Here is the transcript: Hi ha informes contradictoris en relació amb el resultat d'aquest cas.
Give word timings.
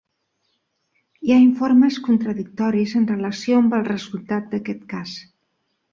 Hi 1.27 1.33
ha 1.35 1.41
informes 1.41 1.99
contradictoris 2.09 2.95
en 3.03 3.07
relació 3.13 3.61
amb 3.65 3.79
el 3.81 3.87
resultat 3.93 4.53
d'aquest 4.55 4.83
cas. 4.95 5.15